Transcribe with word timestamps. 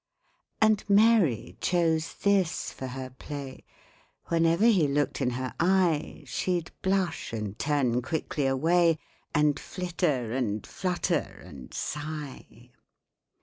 And 0.59 0.83
MARY 0.89 1.57
chose 1.61 2.15
this 2.23 2.73
for 2.73 2.87
her 2.87 3.11
play: 3.11 3.63
Whenever 4.29 4.65
he 4.65 4.87
looked 4.87 5.21
in 5.21 5.29
her 5.29 5.53
eye 5.59 6.23
She'd 6.25 6.71
blush 6.81 7.31
and 7.31 7.59
turn 7.59 8.01
quickly 8.01 8.47
away, 8.47 8.97
And 9.35 9.59
flitter, 9.59 10.31
and 10.33 10.65
flutter, 10.65 11.43
and 11.45 11.71
sigh. 11.71 12.71